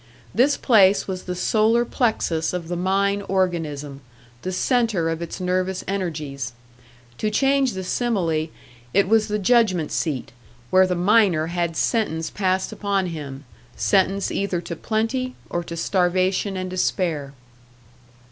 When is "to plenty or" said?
14.61-15.63